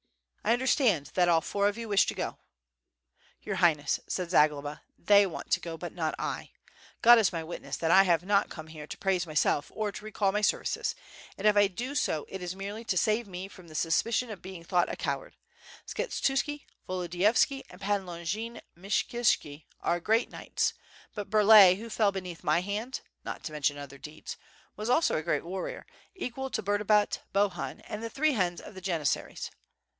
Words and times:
"I 0.43 0.53
understand 0.53 1.11
that 1.13 1.27
alL 1.29 1.41
four 1.41 1.67
of 1.67 1.77
you 1.77 1.87
wish 1.87 2.07
to 2.07 2.15
go." 2.15 2.39
"Your 3.43 3.57
Highness," 3.57 3.99
said 4.07 4.31
Zagloba, 4.31 4.81
"they 4.97 5.27
want 5.27 5.51
to 5.51 5.59
go, 5.59 5.77
but 5.77 5.93
not 5.93 6.17
1. 6.17 6.49
God 7.03 7.19
is 7.19 7.31
my 7.31 7.43
witness 7.43 7.77
that 7.77 7.91
I 7.91 8.01
have 8.03 8.23
not 8.23 8.49
come 8.49 8.65
here 8.67 8.87
to 8.87 8.97
praise 8.97 9.27
myself 9.27 9.71
or 9.73 9.91
to 9.91 10.03
recall 10.03 10.31
my 10.31 10.41
services, 10.41 10.95
and 11.37 11.45
if 11.45 11.55
I 11.55 11.67
do 11.67 11.93
so 11.93 12.25
it 12.27 12.41
is 12.41 12.55
merely 12.55 12.83
to 12.85 12.97
save 12.97 13.27
me 13.27 13.47
from 13.47 13.67
the 13.67 13.75
suspicion 13.75 14.31
of 14.31 14.41
being 14.41 14.65
thouorht 14.65 14.91
a 14.91 14.95
coward. 14.95 15.35
Skshetuski, 15.87 16.63
Volodiyovski, 16.89 17.61
and 17.69 17.79
Pan 17.79 18.07
Longin 18.07 18.59
Myshy 18.75 19.07
kishki 19.07 19.65
are 19.81 19.99
great 19.99 20.31
knights, 20.31 20.73
but 21.13 21.29
Burlay, 21.29 21.75
who 21.75 21.91
fell 21.91 22.11
beneath 22.11 22.43
my 22.43 22.61
hand 22.61 23.01
(not 23.23 23.43
to 23.43 23.51
mention 23.51 23.77
other 23.77 23.99
deeds 23.99 24.35
)was 24.75 24.89
also 24.89 25.15
a 25.15 25.23
great 25.23 25.45
warrior, 25.45 25.85
equal 26.15 26.49
to 26.49 26.63
Burdabut, 26.63 27.19
Bohun, 27.31 27.81
and 27.81 28.01
the 28.01 28.09
three 28.09 28.31
heads 28.33 28.59
of 28.59 28.73
the 28.73 28.81
janis 28.81 29.15
saries. 29.15 29.51